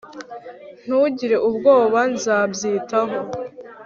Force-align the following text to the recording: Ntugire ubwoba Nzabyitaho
Ntugire 0.83 1.37
ubwoba 1.47 1.99
Nzabyitaho 2.13 3.17